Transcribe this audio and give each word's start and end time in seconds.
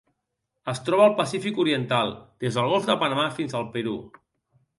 Es 0.71 0.79
troba 0.87 1.03
al 1.09 1.13
Pacífic 1.19 1.59
oriental: 1.65 2.15
des 2.45 2.59
del 2.61 2.73
Golf 2.73 2.89
de 2.89 2.97
Panamà 3.05 3.27
fins 3.37 3.55
al 3.61 3.69
Perú. 3.79 3.95